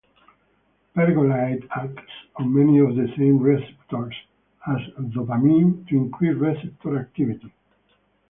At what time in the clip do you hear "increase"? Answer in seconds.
5.95-6.35